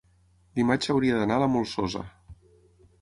[0.59, 2.03] dimarts hauria d'anar a la Molsosa.